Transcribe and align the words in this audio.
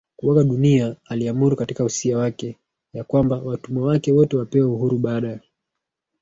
kuaga 0.15 0.43
dunia 0.43 0.95
aliamuru 1.05 1.55
katika 1.55 1.83
usia 1.83 2.17
wake 2.17 2.57
ya 2.93 3.03
kwamba 3.03 3.37
watumwa 3.37 3.87
wake 3.87 4.11
wote 4.11 4.37
wapewe 4.37 4.65
uhuru 4.67 4.97
baada 4.97 5.39